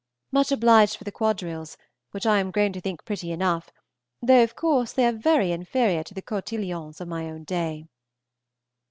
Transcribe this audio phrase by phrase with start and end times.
[0.31, 1.77] Much obliged for the quadrilles,
[2.09, 3.69] which I am grown to think pretty enough,
[4.19, 7.85] though of course they are very inferior to the cotillons of my own day.